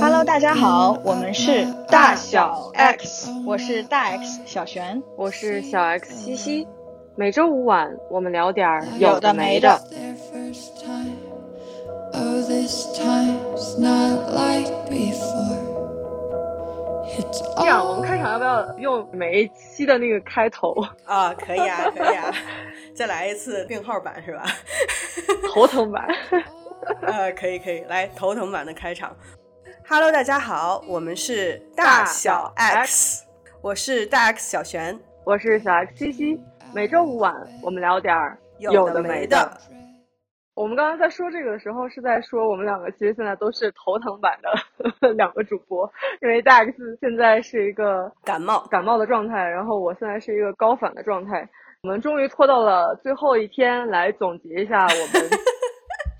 [0.00, 6.66] Hello，大家好，我们是大小 X，我是大 X 小璇，我是小 X 西西。
[7.16, 9.78] 每周五晚，我们聊点儿有的没的。
[17.58, 21.34] 这样，我们开场要不要用每一期的那个开头啊？
[21.34, 22.32] 可以啊，可以啊，
[22.96, 24.44] 再来一次病号版是吧？
[25.52, 26.08] 头疼版。
[27.02, 29.14] 呃，可以可以，来头疼版的开场。
[29.92, 33.26] Hello，大家好，我们是大小 X，
[33.60, 36.40] 我是大 X 小璇，我是小 X 西西。
[36.72, 39.50] 每周五晚，我们聊点儿有的没的。
[40.54, 51.44] 我们刚刚在说这个的时候，是在说我们两个其实现在都是头疼版的 两个主播，因为大 X 现在是一个感冒感冒的状态，然后我现在是一个高反的状态。
[51.82, 55.30] 我们终于拖到了最后一天来总结一下我们。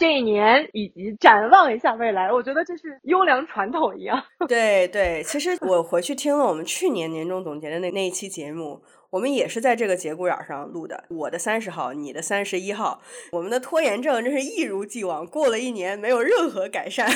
[0.00, 4.18] 这一年以及展望一下未来，我觉得这是优良传统一样。
[4.48, 11.04] 对对，其实我回去听了我们去年年终总结的那那一期节目，我们也是在这个节骨眼上录的。
[11.10, 17.06] 我的三十号，你的三十一号，我们的拖延症真是一如既往，过了一年没有任何改善。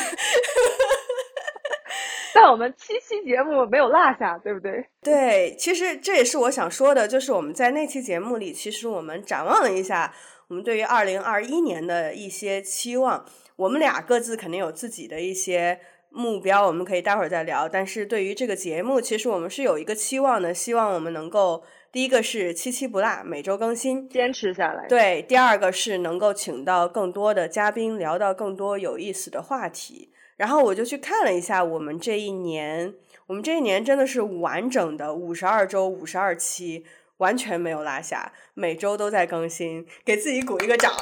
[2.35, 4.85] 但我们七期节目没有落下，对不对？
[5.01, 10.15] 对，其实这也是我想说的，就是我们在那期节目里，其实我们展望了一下。
[10.49, 13.25] 我们对于二零二一年的一些期望，
[13.57, 17.69] 我们俩各自肯定有自己的一些目标，我们可以待会儿再聊。
[17.69, 24.87] 但是对于这个节目，其实我们是有一个期望的，希望我们能够第一个是七七不落，每周更新，坚持下来。
[24.87, 30.11] 对，第二个是能够请到更多的嘉宾，聊到更多有意思的话题。
[30.37, 32.95] 然后我就去看了一下我们这一年，
[33.29, 36.85] 我们这一年真的是完整的五十二周，五十二期。
[37.25, 40.93] 完全没有落下，每周都在更新，给自己鼓一个掌，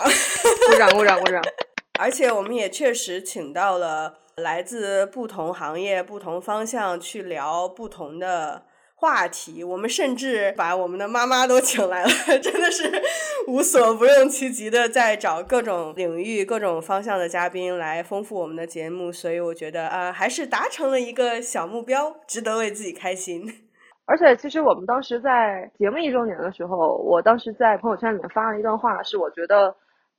[0.70, 1.42] 鼓掌鼓掌鼓掌！
[1.98, 9.64] 而且我们也确实请到了来自不同行业、不同方向去聊不同的话题。
[9.64, 13.02] 我们甚至把我们的妈妈都请来了， 真的是
[13.48, 19.12] 无所不用其极的在找各种领域、各种方向的嘉宾来丰富我们的节目。
[19.12, 23.68] 所以我觉得啊，还是达成了一个小目标，值得为自己开心。
[24.12, 29.74] 而且，其实我们当时在节目一周年的时候，我当时在朋友圈里面发了一段话，是我觉得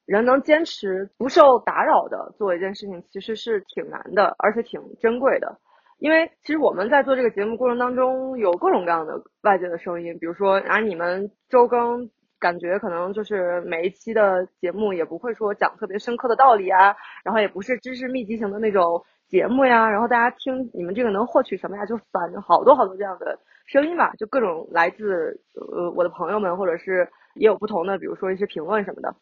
[0.08, 5.60] 人能坚持不受打扰的做一件事情，其实是挺难的，而且挺珍贵的。
[6.00, 12.10] 因为其实我们在做这个节目过程当中，有各种各样的外界的声音，比如说啊，你们周更
[12.40, 21.86] 感觉可能就是每一期的节目也不会说讲特别深刻的道理啊，然后也不是知识密集型的那种节目呀，然后大家听你们这个能获取什么呀？
[21.86, 23.38] 就反正好多好多这样的。
[23.66, 29.16] 声音吧，就各种来自呃我的朋友们，或者是也有不同的，比如说一些评论什么的。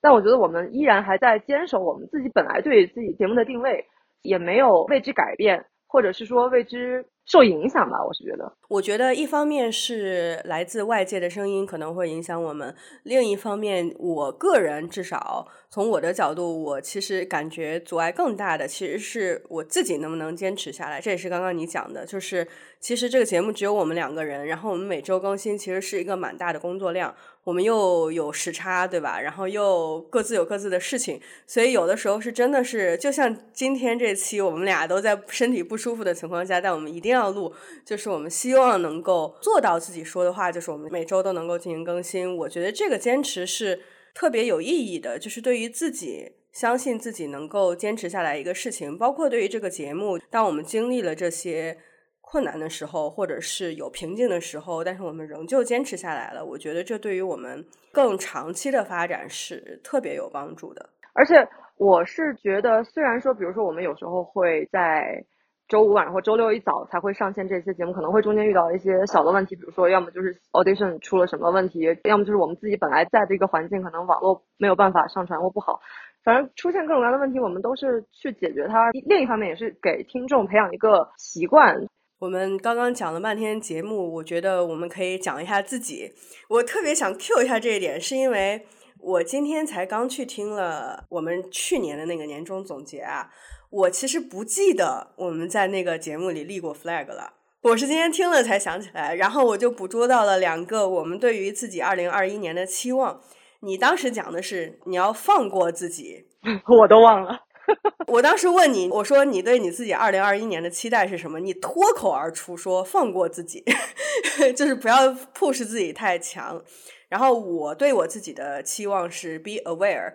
[0.00, 3.86] 但我觉得我们依然还在坚守我们自己本来对自己节目的定位，
[4.22, 8.02] 也没有为之改变，或者是说为之受影响吧。
[8.04, 15.46] 我是觉得，我觉得一方面是来自外界的声音可能会影响我们，另一方面，我个人至少。
[15.70, 20.98] 从我的角度，我其实感觉阻碍更大的，其实是我自己能不能坚持下来。
[20.98, 22.48] 这也是刚刚你讲的，就是
[22.80, 27.14] 其实这个节目只有我们两个人，然后我们每周更新，其实是一个蛮大的工作量。
[27.44, 29.20] 我们又有时差，对吧？
[29.20, 37.52] 然后又各自有各自的事情，所以有的时候是真的是，就像今天这期，我们俩都在身体不舒服的情况下，但我们一定要录，
[37.84, 42.36] 就是我们希望能够做到自己说的话，就是我们每周都能够进行更新。
[42.36, 43.80] 我觉得这个坚持是。
[44.14, 51.78] 特别有意义的，就是对于自己相信自己能够坚持下来一个事情，包括对于这个节目，当我们经历了这些
[52.20, 56.44] 困难的时候，或者是有瓶颈的时候，但是我们仍旧坚持下来了。
[56.44, 60.90] 我觉得这对于我们更长期的发展是特别有帮助的。
[61.12, 61.36] 而且
[61.76, 65.24] 我是觉得，虽然说，比如说我们有时候会在。
[65.68, 75.80] 周五晚上或周六一早才会上线这些节目，可能会中间遇到一些小的问题，比如说要么就是 audition 出了什么问题，要么就是我们自己本来在的一个环境可能网络没有办法上传或不好，
[76.24, 78.90] 反正出现各种各样的问题，我们都是去解决它。
[79.06, 81.86] 另一方面也是给听众培养一个习惯。
[82.18, 86.10] 我们刚刚讲了半天节目，我觉得我们可以讲一下自己。
[86.48, 88.66] 我特别想 Q 一下这一点，是因为
[89.00, 93.28] 我今天才刚去听了我们去年的那个年终总结啊。
[93.70, 103.20] 我其实不记得我们在那个节目里立过 flag 了，我是今天听了才想起来，然后我就捕捉到了两个我们对于自己二零二一年的期望。
[103.60, 106.26] 你当时讲的是你要放过自己，
[106.80, 107.40] 我都忘了。
[108.08, 111.38] 我当时问你，我说你对你自己二零二一年的期待是什么？
[111.38, 113.62] 你脱口而出说放过自己，
[114.56, 116.62] 就是不要 push 自己太强。
[117.10, 120.14] 然后我对我自己的期望是 be aware。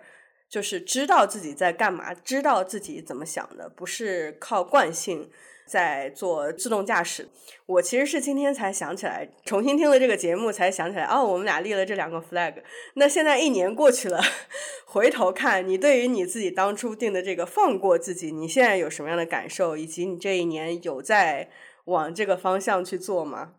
[0.54, 5.28] 就是知道自己在干嘛，知道自己怎么想的，不是靠惯性，
[5.66, 7.28] 在做自动驾驶。
[7.66, 12.54] 我其实是今天才想起来，重新听了这个节目才想起来，哦，我们俩立了这两个 flag。
[12.94, 14.20] 那现在一年过去了，
[14.86, 19.76] 回头看你对于你自己当初定的这个放过自己，你现在有什么样的感受？
[19.76, 21.48] 以及你这一年有在
[21.86, 23.54] 往这个方向去做吗？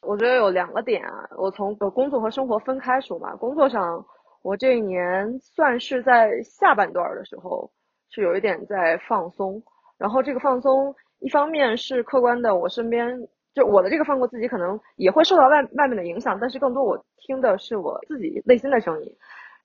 [0.00, 3.36] 我觉得有两个点啊，我从工作和生活分开说嘛。
[3.36, 4.02] 工作上，
[4.42, 7.70] 我这一年算是在下半段的时候
[8.10, 9.62] 是有一点在放松，
[9.98, 13.28] 然后这个放松一方面是客观的，我身边。
[13.52, 19.12] 就我的这个放过自己，可能也会受到外外面的影响，但是更多我听的是我自己内心的声音。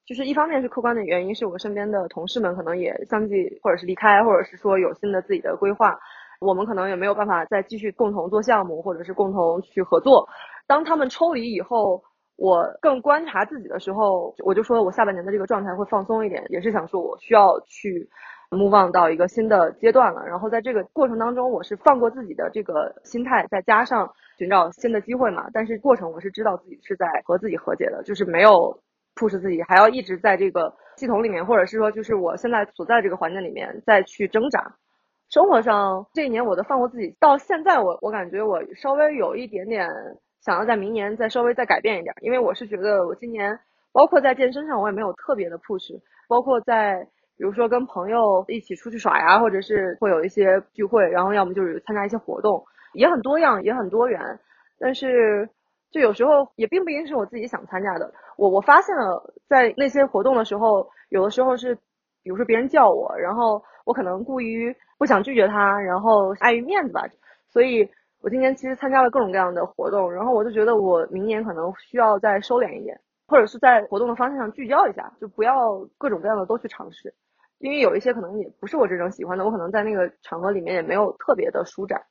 [0.07, 5.99] 就是一方面是客观的原因，是我身边的同事们可能也相继或者是离开，或者是说有新的自己的规划，
[6.41, 10.27] 我们可能也没有办法再继续共同做项目，或者是共同去合作。
[10.65, 12.03] 当他们抽离以后，
[12.37, 18.09] 我更观察自己的时候，我就说我下半年的这个状态会放松一点，也是想说我需要去。
[18.51, 25.47] move on 到一个新的阶段了，然后在这个过程当中，我是放过自己的这个心态，再加上寻找新的机会嘛。
[25.51, 28.79] 但是过程我是知道自己是在和自己和解的，就是没有
[29.15, 34.75] push 自己，还要一直在这个系统里面，或者是说就是我现在所在这个环境里面再去挣扎。
[35.29, 39.89] 生活上这一年我的放过自己，到现在我我感觉我稍微有一点点
[40.45, 43.59] 想要在明年再稍微再改变一点，因为我是觉得我今年
[43.91, 47.07] 包括在健身上我也没有特别的 push，包括在。
[47.37, 52.63] 比如说跟朋友一起出去耍呀，或者是会有一些聚会，然后要么就是参加一些活动，
[52.93, 54.39] 也很多样，也很多元。
[54.79, 55.49] 但是
[55.91, 58.13] 就有时候也并不一定是我自己想参加的。
[58.37, 61.75] 我我发现了，在那些活动的时候，有的时候是，
[62.23, 67.03] 比如说别人叫我，然后我可能故意不想拒绝他，然后碍于面子吧。
[67.49, 67.89] 所以
[68.25, 77.13] 我今年其实参加了各种各样的活动，然后我就觉得我明年可能需要再收敛一点，或者是在活动的方向上聚焦一下，就不要各种各样的都去尝试。
[77.59, 82.01] 因为有一些可能也不是我真正喜欢的，我可能在那个场合里面也没有特别的舒展。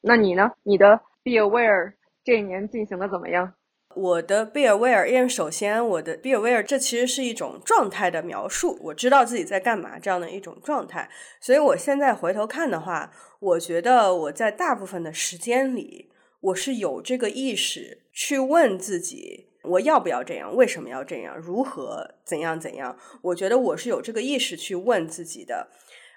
[0.00, 0.52] 那你呢？
[0.62, 3.52] 你的 be aware 这一年进行的怎么样？
[3.96, 11.08] 我的 be aware，因为首先我的 be aware 这其实是一种状态的描述，我知道自己在干嘛这样的一种状态。
[11.40, 13.10] 所以我现在回头看的话，
[13.40, 16.10] 我觉得我在大部分的时间里，
[16.40, 19.46] 我是有这个意识去问自己。
[19.62, 20.54] 我要不要这样？
[20.54, 21.36] 为什么要这样？
[21.36, 22.96] 如何怎样怎样？
[23.22, 25.68] 我觉得我是有这个意识去问自己的。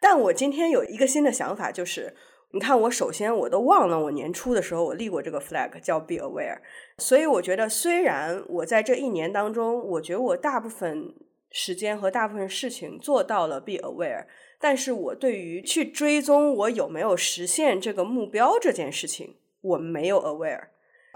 [0.02, 2.16] 但我今天有一个新的想法，就是
[2.52, 6.58] 你看，我首先我都忘了，我年初的时候我立过这个 flag，叫 be aware。
[6.98, 11.14] 所以我觉得，虽然我在这一年当中，我觉得我大部分
[11.52, 14.26] 时间和大部分事情做到了 be aware，
[14.60, 20.64] 但是我对于去追踪我有没有实现这个目标这件事情，我没有 aware。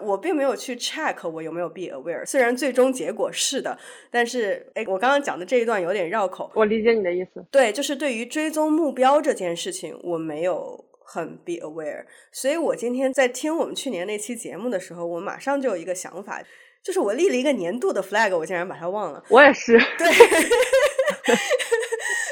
[0.04, 3.78] 我并没有去 check 我有没有 be aware，虽然最终结果是的，
[4.10, 6.52] 但是哎，我刚刚讲的这一段有点绕口。
[6.56, 7.46] 我理解你的意思。
[7.52, 10.84] 对，就是对于追踪目标这件事情，我没有
[11.14, 12.06] 很 be aware。
[12.32, 16.42] 所以我今天在听我们去年那期节目的时候，我马上就有一个想法，
[16.84, 19.24] 就是我立了一个年度的 flag，我竟然把它忘了。
[19.30, 19.80] 我也是。
[19.98, 20.12] 对。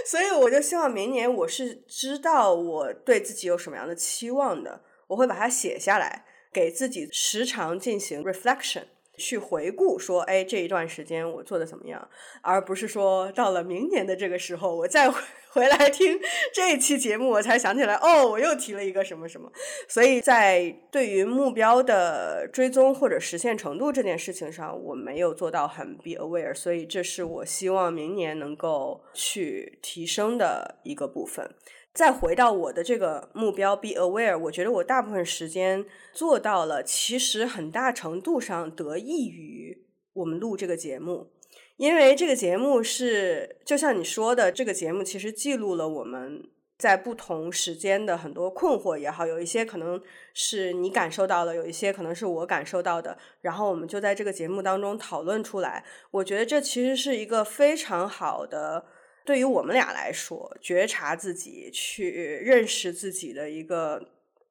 [0.05, 6.25] 所以我就希望明年我是知道我对自己有什么样的期望的，我会把它写下来。
[6.53, 8.83] 给自己时常进行 reflection，
[9.21, 12.09] 去回顾说，哎，这一段时间我做的怎么样，
[12.41, 15.09] 而不是说到了明年的这个时候，我再
[15.51, 16.19] 回 来听
[16.51, 19.51] 这一期节目，我才想起来，哦，我又提了一个什么什么。
[19.87, 31.53] 所以在对于目标的追踪或者实现程度这件事情上，我没有做到很 be aware，所以这是我希望明年能够去提升的一个部分。
[31.93, 34.37] 再回到我的这个目标，be aware。
[34.37, 41.31] 我觉得我大部分时间做到了，其实很大程度上得益于我们录这个节目，
[41.75, 50.01] 因为这个节目是就像你说的，这个节目其实记录了我们在不同时间的很多困惑也好，有一些可能
[50.33, 55.83] 是你感受到的，有一些可能是我感受到的，然后我们就在这个节目当中讨论出来。
[56.11, 58.85] 我觉得这其实是一个非常好的。
[59.25, 64.03] 对于我们俩来说，觉察自己、去认识自己的一个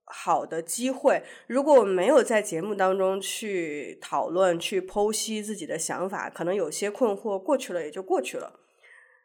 [0.04, 1.22] 好的机会。
[1.46, 8.60] 如果我们没有在节目当中去讨论、去剖析自己的想法，可能有些困惑过去了也就过去了。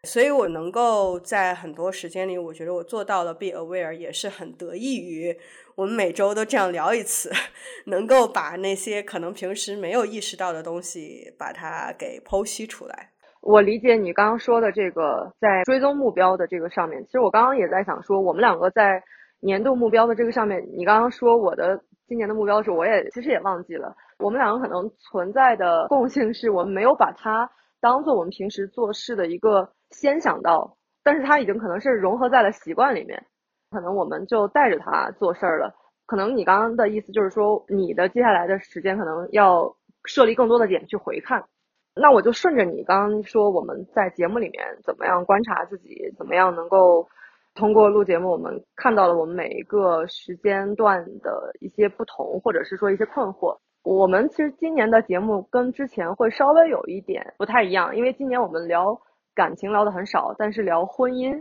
[0.03, 5.35] 所以我能够在很多时间里，我觉得我做到了 be aware，也是很得益于
[5.73, 7.31] 我们每周都这样聊一次，
[7.87, 13.13] 能够把那些可能平时没有意识到的东西，把它给剖析出来。
[13.45, 19.03] 我理解你刚刚说的这个在追踪目标的这个上面，其实我刚刚也在想说，我们两个在
[19.39, 23.95] 年度目标的这个上面，你刚刚说我的今年的目标是，我也其实也忘记了。
[24.17, 27.47] 我们两个可能存在的共性是我们没有把它
[27.79, 33.23] 当做我们平时做事的一个先想到，但是它已经可能是融合在了习惯里面。
[33.69, 35.71] 可能我们就带着它做事儿了。
[36.07, 39.75] 可能你刚刚的意思就是说，你的接下来的时间可能要
[40.05, 41.43] 设立更多的点去回看。
[41.95, 47.07] 那我就顺着你刚刚说，我们在节目里面怎么样观察自己，怎么样能够
[47.53, 53.57] 通过录节目，我们看到了我们每一个时间段的一些不同，或者是说一些困惑。
[53.83, 58.99] 我们其实今年的节目跟之前会稍微有一点不太一样，因为今年我们聊。
[59.35, 61.37] 感情聊的很少，但是聊婚姻，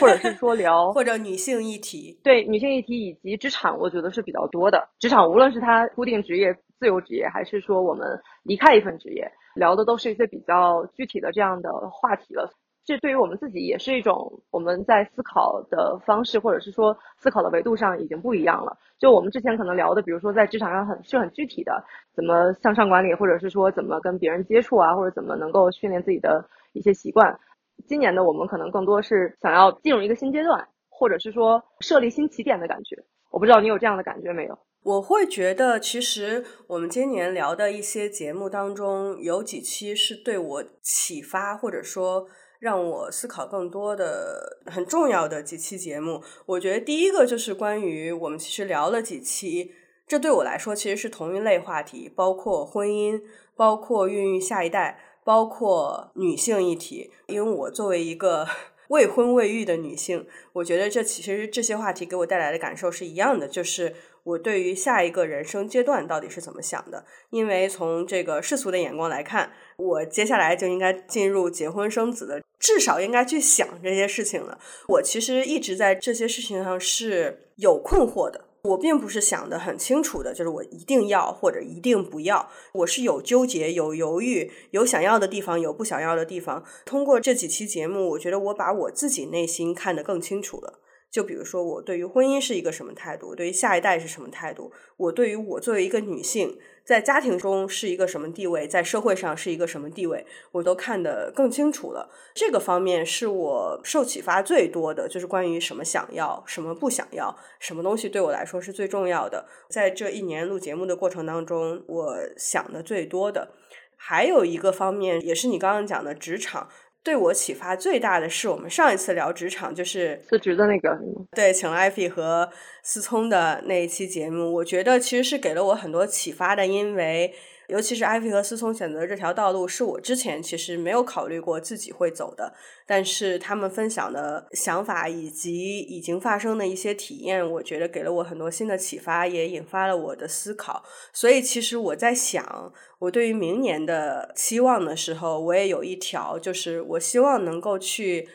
[0.00, 4.88] 或者是说聊 或者女性议题，对女性议题以及职场，我觉得是比较多的。
[4.98, 12.50] 职场无论是他固定职业、自由职业，还是说我们离开一份职业，聊的都是一些比较具体的这样的话题了。
[12.84, 18.76] 这对于我们自己也是一种我们在思考的方式，或者是说思考的维度上已经不一样了。
[18.98, 26.48] 就我们之前可能聊的，比如说在职场上很是很具体的，怎么向上管理，或者是说怎么跟别人接触啊，或者怎么能够训练自己的。
[26.76, 27.40] 一些习惯，
[27.86, 33.02] 今年的我们可能更多是想要进入一个新阶段，或者是说设立新起点的感觉。
[33.30, 34.58] 我不知道你有这样的感觉没有？
[34.86, 42.28] 我会觉得，其实我们今年聊的一些节目当中，有几期是对我启发，或者说
[42.60, 46.22] 让我思考更多的很重要的几期节目。
[46.46, 49.72] 我觉得第一个就是关于我们其实聊了几期，
[50.06, 53.20] 这对我来说其实是同一类话题，包括婚姻，
[53.56, 55.00] 包括孕育下一代。
[55.26, 58.46] 包括女性议题，因为我作为一个
[58.88, 67.04] 未婚未育的女性，我觉得这其实这些话题给我带来的感受是一样的，就是我对于下一个人生阶段到底是怎么想的。
[67.30, 74.58] 因为从这个世俗的眼光来看，我接下来就应该进入结婚生子的，至少应该去想这些事情了。
[74.88, 78.45] 我其实一直在这些事情上是有困惑的。
[78.66, 86.64] 我并不是想的很清楚的，就是我一定要或者一定不要，我是有纠结、有犹豫、有想要的地方、有不想要的地方。
[86.84, 90.80] 通过这几期节目，我觉得我把我自己内心看得更清楚了。
[91.10, 93.34] 就比如说，我对于婚姻是一个什么态度？
[93.34, 94.72] 对于下一代是什么态度？
[94.96, 96.58] 我对于我作为一个女性。
[96.86, 102.08] 在家庭中是一个什么地位，在社会上是一个什么地位，我都看得更清楚了。
[102.32, 109.44] 这个方面是我受启发最多的，就是关于什么想要，什么不想要，什么东西对我来说是最重要的。
[109.68, 113.50] 在这一年录节目的过程当中，我想的最多的，
[113.96, 116.68] 还有一个方面，也是你刚刚讲的职场。
[117.06, 120.98] 对我启发最大的是，我们上一次聊职场就是辞职的那个，
[121.30, 122.50] 对，请了艾菲和
[122.82, 127.32] 思聪的那一期节目，我觉得其实是给了我很多启发的，因为。
[127.68, 132.52] 尤其是艾菲和思聪选择这条道路，是我之前其实没有考虑过自己会走的。
[132.86, 140.84] 但是他们分享的想法以及已经发生的一些体验，我觉得给了我很多新的启发，也引发了我的思考。
[141.12, 148.28] 所以，其实我在想，我对于明年的期望的时候，我也有一条，就是我希望能够去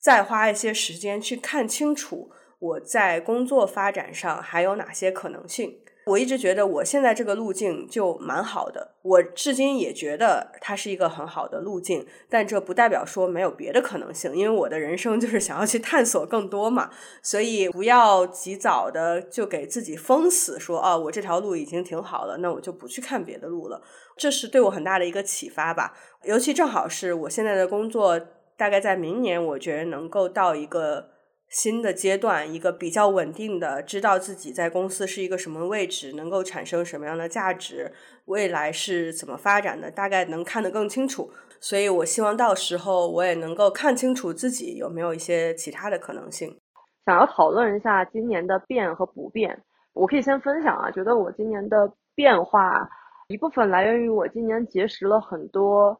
[0.00, 5.78] 再花一些时间去看清楚我在工作发展上还有哪些可能性。
[6.06, 16.90] 我一直觉得我现在这个路径就蛮好的，我至今也觉得它是一个很好的路径，但这不代表说没有别的可能性，因为我的人生就是想要去探索更多嘛，
[17.22, 23.80] 所以不要及早的就给自己封死，说啊，我这条路已经挺好了，那我就不去看别的路了。
[24.16, 25.94] 这是对我很大的一个启发吧，
[26.24, 28.20] 尤其正好是我现在的工作，
[28.56, 31.13] 大概在明年，我觉得能够到一个。
[31.54, 37.92] 新的阶段，一个比较稳定的，知道自己在公司是一个什么位置，能够产生什么样的价值，
[38.24, 41.30] 未来是怎么发展的，大概能看得更清楚。
[41.60, 46.58] 所以我希望到时候我也能够看清楚自己有没有一些其他的可能性。
[47.06, 52.88] 想要讨论一下今年的变和不变，我可以先分享啊，觉得我今年的变化
[53.28, 55.96] 一部分来源于我今年结识了很多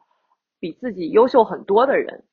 [0.58, 2.24] 比自己优秀很多的人。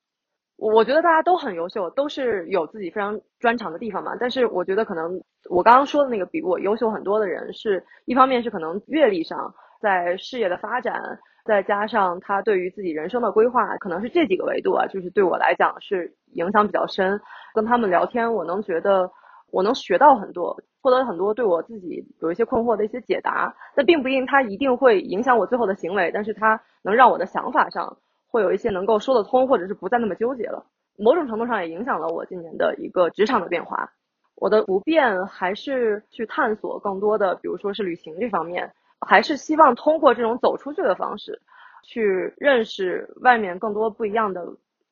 [0.61, 4.15] 我觉得大家都很优秀，都是有自己非常专长的地方嘛。
[4.19, 9.51] 但是我觉得可能我刚刚说的那个比我优秀很多的人，是一方面是可能阅历上，
[9.81, 11.01] 在事业的发展，
[11.45, 17.19] 再加上他对于自己人生的规划，可能是这几个维度啊，就是对我来讲是影响比较深。
[17.55, 19.09] 跟他们聊天，我能觉得
[19.49, 23.51] 我能学到很多，获得很多对我自己有一些困惑的一些解答。
[23.75, 27.97] 但并不一定他一定会影响我最后的行为，但是他能让我的想法上。
[28.31, 30.65] 会有一些能够说得通，或者是不再那么纠结了。
[30.97, 33.91] 某种程度上也影响了我今年的一个职场的变化。
[34.35, 38.71] 我的不变还是去探索更多的，比如说是旅行这方面，
[39.05, 41.39] 还是希望通过这种走出去的方式，
[41.83, 44.43] 去认识外面更多不一样的，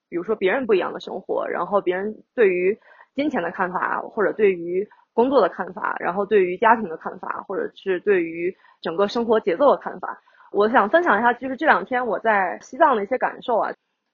[0.10, 2.78] 比如说别人不一样的生活，然后别人对于
[3.16, 10.22] 金钱的看法，或者对于工作的看法，然后对于家庭的看法，或者是对于整个生活节奏的看法。
[10.52, 13.72] 我想分享一下，就是这两天我在西藏的一些感受啊。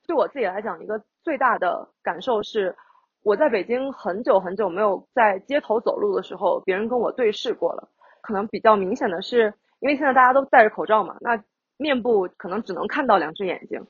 [0.08, 2.76] 对我自己来讲，一个最大的感受是，
[3.24, 7.90] 我在北京很久很久没有在街头走路的时候，别人跟我对视过了。
[8.22, 11.42] 可能比较明显的是，因为现在大家都戴着口罩嘛，那
[11.78, 13.84] 面部可能只能看到两只眼睛。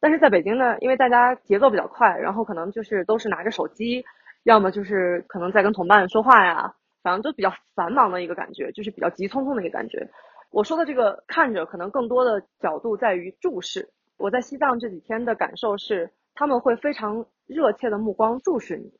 [0.00, 4.04] 但是在北京呢，因为大家节奏比较快，然后可能就是都是拿着手机，
[4.44, 10.06] 要么就是可能在跟同伴说话呀，反正就比较繁忙的一个感觉，就是比较急匆匆的一个感觉。
[10.50, 13.90] 我说的这个看着，可能更多的角度在于注视。
[14.16, 18.92] 我在西藏这几天的感受是，他们会非常热切的目光注视你，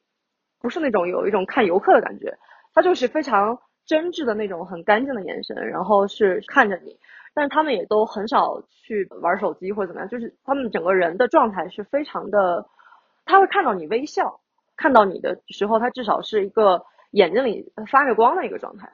[0.60, 2.38] 不是那种有一种看游客的感觉，
[2.74, 6.98] 他就是非常真挚的那种很干净的眼神，然后是看着你。
[7.34, 12.68] 但是他们也都很少去玩手机或者怎么样，就是他们整个人的状态是非常的，
[13.24, 14.40] 他会看到你微笑，
[14.76, 18.92] 看到你的时候，他至少是一个眼睛里发着光的一个状态。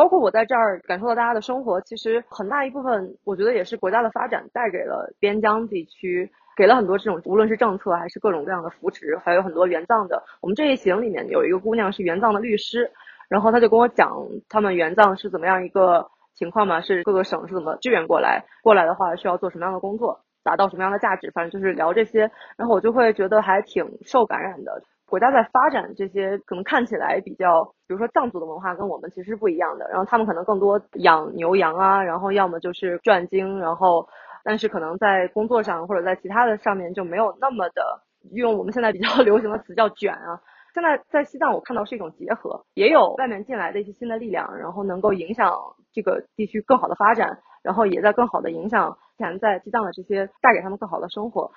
[0.00, 10.22] 包括我在这儿感受到大家的生活，其实很大一部分，我觉得也是国家的发展带给了边疆地区，给了很多这种无论是政策还是各种各样的扶持，还有很多援藏的。
[10.40, 12.90] 我们这一行里面有一个姑娘是援藏的律师，
[13.28, 14.10] 然后她就跟我讲
[14.48, 16.10] 他们援藏是怎么样一个。
[16.32, 18.46] 情况嘛，是各个省是怎么支援过来？
[18.62, 21.30] 过来的话需要做什么样的工作，达到什么样的价值？
[21.32, 24.82] 反正就是聊这些，然后我就会觉得还挺受感染的。
[25.10, 29.88] 国家在发展这些，可能看起来比较，比如说藏族的文化跟我们其实是不一样的。
[29.90, 34.08] 然后他们可能更多养牛羊啊，然后要么就是转经，然后
[34.44, 37.82] 但是可能在工作上或者在其他的上面就没有那么的，
[38.30, 40.40] 用我们现在比较 流行的词叫卷啊。
[40.72, 45.52] 现在在西藏，我看到是一种结合，也有外面进来的一些新的力量，然后能够影响
[45.92, 51.50] 这个地区更好的发展，然后也在更好的影响前在西藏的这些，带给他们更好的生活。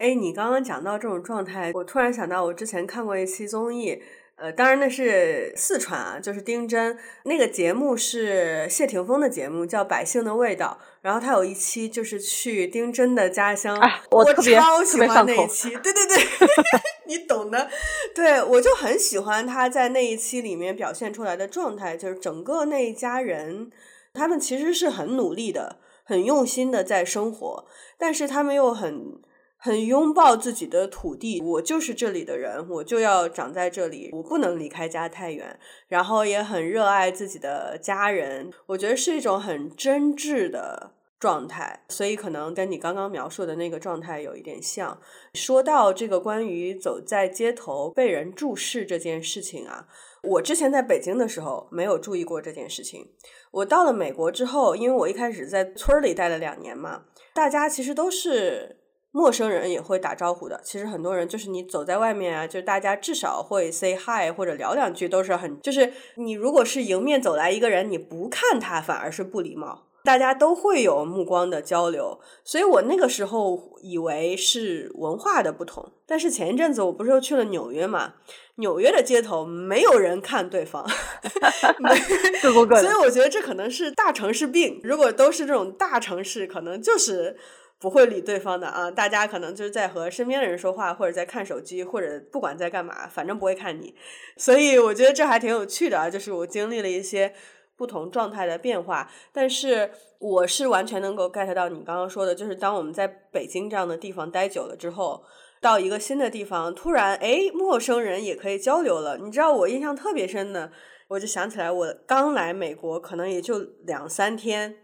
[0.00, 4.02] 哎，你刚刚讲到这种状态，我突然想到，我之前看过一期综艺。
[4.36, 10.78] 呃，当然那是四川啊，就是丁真那个节目是谢霆锋的节目，叫《百姓的味道》。
[11.02, 13.78] 然后他有一期就是去丁真的家乡，
[14.10, 15.68] 我超喜欢那一期。
[15.68, 16.16] 对对对，
[17.06, 17.68] 你懂的。
[18.14, 23.70] 对我就很喜欢他在那一期里面表现出来的状态，就是整个那一家人，
[24.14, 27.66] 他们其实是很努力的，很用心的在生活，
[27.98, 29.20] 但是他们又很。
[29.62, 35.58] 很拥抱自己的土地，我就是这里的人，我就要长在这里，我不能离开家太远。
[35.86, 44.98] 然后也很热爱自己的家人，我觉得是一种很真挚的状态，所以可能跟你刚刚描述的那个状态有一点像。
[45.34, 49.86] 说到这个关于走在街头被人注视这件事情啊，
[50.22, 53.10] 我之前在北京的时候没有注意过这件事情。
[53.50, 57.02] 我到了美国之后，因为我一开始在村里待了两年嘛，
[57.34, 58.78] 大家其实都是。
[59.12, 60.60] 陌生人也会打招呼的。
[60.62, 69.86] 其实很多人就是你走在外面啊，就大家至少会 say hi 或者聊两句，都是很就是你如果是迎面走来一个人，你不看他反而是不礼貌。
[70.02, 75.92] 大家都会有目光的交流，所以我那个时候以为是文化的不同。
[76.06, 78.14] 但是前一阵子我不是又去了纽约嘛？
[78.54, 80.88] 纽约的街头没有人看对方，
[82.40, 84.80] 所以我觉得这可能是大城市病。
[84.82, 87.36] 如果都是这种大城市，可能就是。
[87.80, 93.94] 不会理对方的啊，大家可能就是在和身边的人说话，或者在看手机，或者不管在干嘛，反正不会看你。
[94.36, 97.32] 所以我觉得这还挺有趣的啊，就是我经历了一些
[97.76, 99.10] 不同状态的变化。
[99.32, 105.24] 但是我是完全能够 get 到你刚刚说的，就是当我们在北京这样的地方待久了之后，
[105.62, 109.16] 到一个新的地方，突然哎，陌生人也可以交流了。
[109.16, 110.70] 你知道我印象特别深的，
[111.08, 114.76] 我就想起来我刚来美国，可能也就两三天。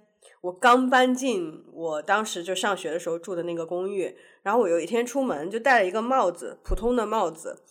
[0.46, 7.64] 我刚搬进我当时就上学的时候住的那个公寓，然后我有一天出门就戴了一个帽子，普通的帽子，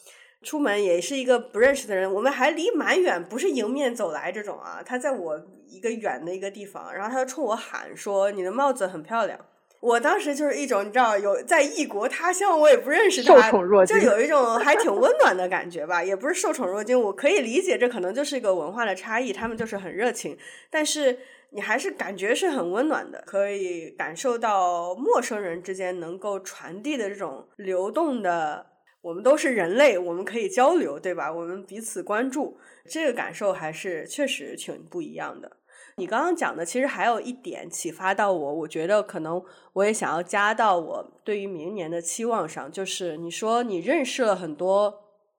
[0.43, 9.39] 出门也是一个不认识的人，我们还离蛮远，不是迎面走来这种啊，他在我一个远的一个地方，然后他就冲我喊说：“你的帽子很漂亮。”
[9.79, 13.49] 我当时就是一种你知道有在异国他乡，我也不认识他，
[13.85, 20.37] 就有一种还挺温暖的感觉吧，也不是受宠若惊，我可以理解这可能就是一个文化的差异，他们就是很热情，
[20.69, 21.19] 但是。
[21.55, 28.65] 你还是感觉是很温暖的，可以感受到陌生人之间能够传递的这种流动的，
[28.99, 31.31] 我们都是人类，我们可以交流，对吧？
[31.31, 32.57] 我们彼此关注，
[32.89, 35.49] 这个感受还是确实挺不一样的。
[35.95, 39.41] 你刚刚讲的其实还有一点启发到我，我觉得可能
[39.71, 44.93] 我也想要加到我对于明年的期望上，就是你说你认识了很多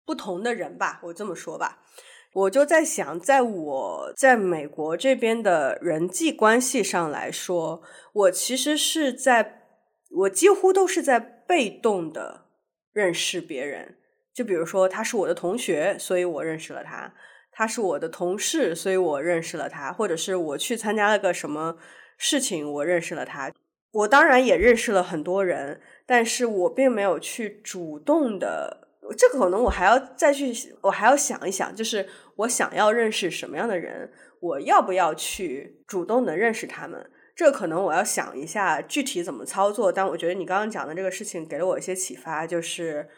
[0.07, 1.83] 不同的人吧，我这么说吧。
[2.37, 7.81] 我就在想，在我在美国这边的人际关系上来说，
[8.13, 9.63] 我其实是在，
[10.11, 12.43] 我几乎都是在被动的
[12.93, 13.97] 认识别人。
[14.35, 17.11] 就比如说，他是我的同学，所以我认识了他；
[17.51, 21.79] 他是我的同事，所以我认识了他；或者是我去参加了个什么
[22.19, 23.51] 事情，我认识了他。
[23.93, 28.86] 我当然也认识了很多人，但是我并没有去主动的。
[29.15, 37.11] 这可能我还要再去，我还要想一想，就是我想要认识什么样的人，我要不要去主动的认识他们？
[37.35, 39.93] 这可能我要想一下具体怎么操作。
[39.93, 43.09] 但我觉得你刚刚讲的这个事情给了我一些启发，就是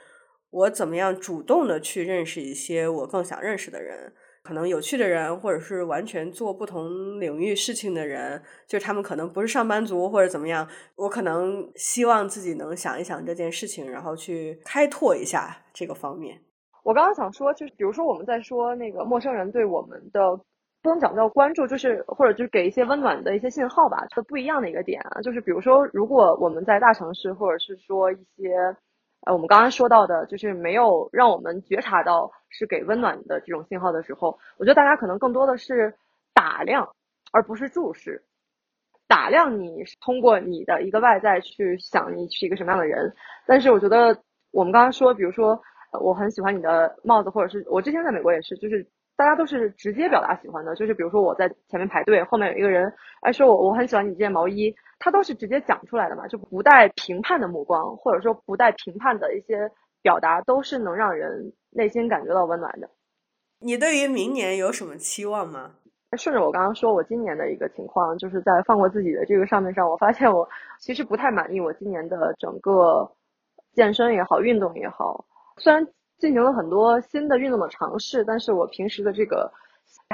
[0.51, 4.12] 我怎么样主动的去认识一些我更想认识的人。
[4.48, 10.66] 可能有趣的人，或者是完全做不同领域事情的人，就是他们可能不是上班族或者怎么样。
[10.96, 16.40] 我可能希望自己能想一想这件事情，然后去开拓一下这个方面。
[16.82, 20.34] 我刚刚想说，就是比如说我们在说那个陌生人对我们的
[20.82, 24.06] 不能讲叫关注，就是或者就是给一些温暖的一些信号吧。
[24.08, 28.74] 这不一样的一个点啊，就是比如说如果我们在大城市，或者是说一些。
[29.26, 35.92] 呃，我们刚刚说到的，就是没有让我们觉察到是给温暖的这种信号的时候，我觉得大家可能更多的是
[36.33, 36.88] 打量，
[37.33, 38.22] 而不是注视。
[39.07, 43.12] 打量你是通过你的一个外在去想你是一个什么样的人，
[43.46, 44.16] 但是我觉得
[44.50, 45.61] 我们刚刚说，比如说
[46.00, 48.87] 我很喜欢你的帽子，或者是我之前在美国也是，就是
[49.18, 54.74] 大家都是直接表达喜欢的，就是比如说我在前面排队，后面有一个人哎说我我很喜欢你这件毛衣。
[55.00, 59.70] 他都是直接讲出来的嘛，就不带评判的目光，或者说不带评判的一些
[60.02, 62.90] 表达，都是能让人内心感觉到温暖的。
[63.61, 65.70] 你对于明年有什么期望吗？
[66.16, 70.48] 顺着我刚刚说，我今年的一个情况，就是在放过自己的这个上面上，我发现我
[70.81, 73.09] 其实不太满意我今年的整个
[73.74, 75.24] 健身也好，运动也好，
[75.59, 75.87] 虽然
[76.18, 79.50] 进行了很多新的运动的尝试，但是我平时的这个。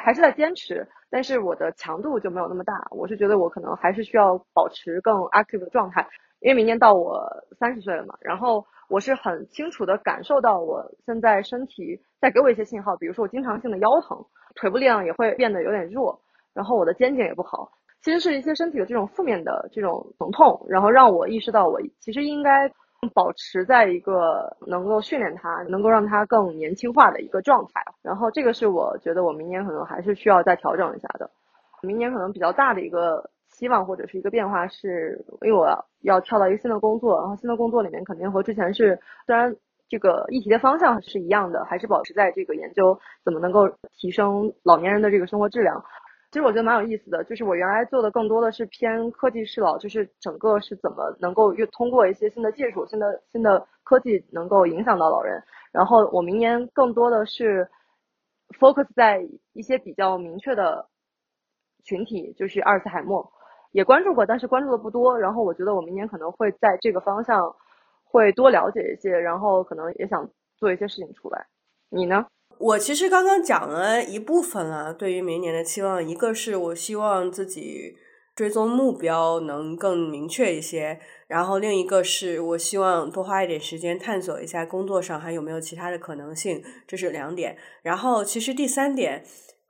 [0.01, 2.87] 还是在坚持，但是我的强度就没有那么大。
[2.90, 6.07] 我是觉得我可能还是需要保持更 active 的状态，
[6.40, 7.27] 因为明年到我
[7.59, 8.14] 三十岁了嘛。
[8.21, 16.21] 然后我是很清楚的感受到我现在身体在给我一些信号，比如说我经常性的腰疼，腿部力量也会变得有点弱，
[16.53, 17.73] 然后我的肩颈也不好。
[18.03, 22.71] 其实是一些身体的这种负面的这种疼痛，然后让我意识到我其实应该。
[23.11, 27.83] 保持在一个能够训练他，能够让他更年轻化的一个状态。
[28.03, 31.31] 然后这个是我觉得我明年可能还是需要再调整一下的。
[31.83, 35.67] 明年可能比较大的一个希望或者是一个变化，是因为我
[36.01, 39.55] 要跳到一个新的工作，然后新的工作里面肯定和之前是虽然
[39.88, 45.85] 这个议题的方向是一样的，还是保持在这个研究怎么能够提升老年人的这个生活质量。
[46.35, 55.40] 其实我觉得蛮有意思的，就是我原来做的更多的是偏科技适老，就是整个是怎么能够又通过一些新的技术、新的新的科技能够影响到老人。
[55.70, 57.64] 然后我明年更多的是
[58.59, 60.85] focus 在一些比较明确的
[61.85, 63.25] 群体，就是阿尔茨海默，
[63.70, 65.16] 也关注过，但是关注的不多。
[65.16, 67.55] 然后我觉得我明年可能会在这个方向
[68.03, 71.47] 会多了解一些，然后可能也想做一些事情出来。
[71.90, 72.27] 你呢？
[72.59, 77.97] 我其实刚刚讲了一部分了，对于明年的期望，一个是我希望自己
[78.35, 87.57] 追踪目标能更明确一些，然后另一个是我希望多花一点时间探索一下工作上还有没有其他的可能性，这是两点。
[87.83, 89.25] 然后其实第三点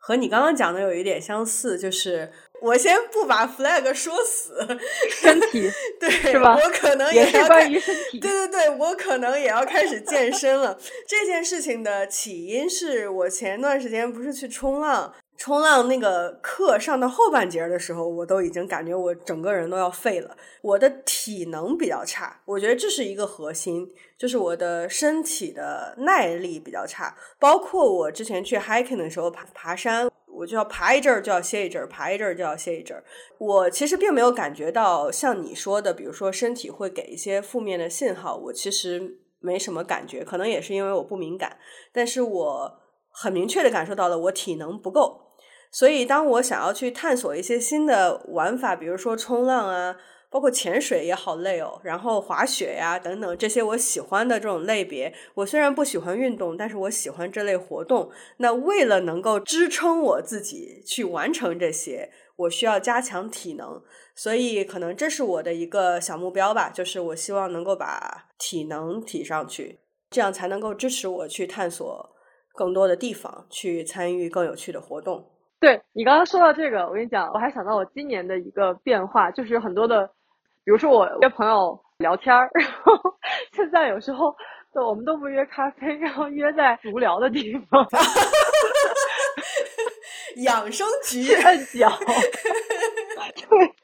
[0.07, 2.31] 和你刚刚讲的有一点相似，就是。
[2.63, 4.57] 我先不把 flag 说死，
[5.11, 6.57] 身体对是吧？
[6.57, 8.19] 我可能也是关于身体。
[8.19, 10.79] 对对对，我可能也要开始健身了。
[11.07, 20.37] 这件事情的起因是我前段时间不是去冲浪，冲浪那个课上到后半截的时候，我都已经感觉我整个人都要废了。
[20.63, 27.17] 我的体能比较差，我觉得这是一个核心，就是我的身体的耐力比较差。
[27.39, 30.09] 包括我之前去 hiking 的时候，爬爬山。
[30.37, 33.05] 我就要爬一阵儿，就要歇一阵儿；爬一阵儿，就要歇一阵儿。
[33.39, 38.35] 我其实并没有感觉到像你说的，比如说身体会给一些负面的信号。
[38.37, 41.57] 我其实没什么感觉，可能也是因为我不敏感。
[41.93, 45.24] 但是我很明确的感受到了我体能不够。
[45.75, 49.97] 所以当我想要去探索一些新的玩法，比如说冲浪啊。
[50.31, 58.11] 包括潜水也好累哦，然后滑雪呀等等这些我喜欢的这种类别，我虽然不喜欢运动，但是我喜欢这类活动。
[58.39, 63.81] 那为了能够支撑我自己去完成这些，我需要加强体能，
[64.17, 69.79] 所以可能这是我的一个小目标吧，就是我希望能够把体能提上去，
[70.11, 72.11] 这样才能够支持我去探索
[72.57, 75.34] 更多的地方，去参与更有趣的活动。
[75.65, 80.07] 对你刚刚说到这个，我跟你讲，我还想到我今年的一个变化，就是很多的。
[80.63, 82.93] 比如说我约朋友聊天儿， 然后
[83.53, 84.37] 现在有时候
[84.75, 87.87] 对我们都不约咖啡，然后约在无聊的地方
[90.45, 91.91] 养生局摁脚。
[93.49, 93.75] 对，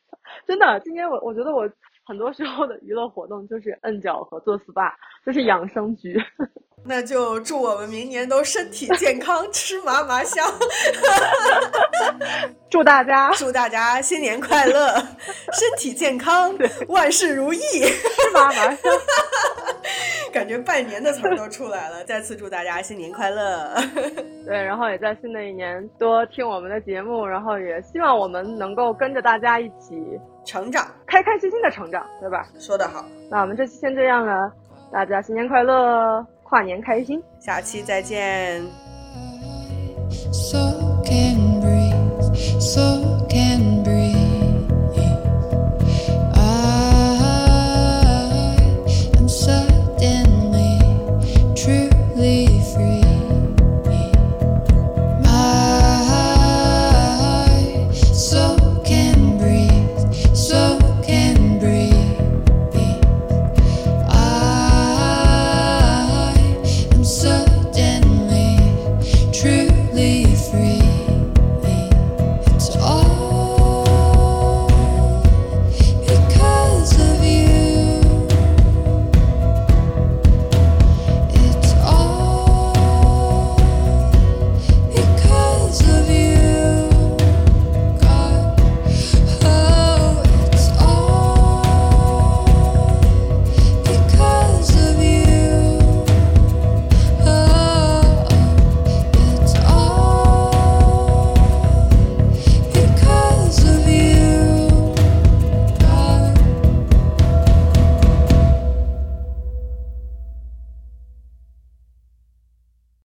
[0.46, 1.66] 真的，今天我我觉得我
[2.10, 4.90] 很多时候的娱乐活动就是摁脚和做 SPA，
[5.24, 6.20] 就是养生局。
[6.84, 10.44] 那就祝我们明年都身体健康， 吃嘛嘛香。
[12.68, 14.92] 祝大家，祝大家新年快乐，
[15.52, 16.52] 身体健康，
[16.88, 18.92] 万事如意，吃嘛嘛香。
[20.30, 22.02] 感觉拜年的词儿都出来了。
[22.06, 23.74] 再次祝大家新年快乐。
[24.46, 29.94] 对然后也在新的一年多听我们的节目然后也希望我们能够跟着大家一起
[30.44, 30.86] 成长。
[31.06, 32.46] 开开心心的成长对吧？
[32.58, 33.04] 说得好。
[33.30, 34.50] 那我们这期先这样了
[34.92, 37.22] 大家新年快乐跨年开心。
[37.38, 38.62] 下期再见。
[40.32, 40.58] So
[41.04, 43.19] can breathe so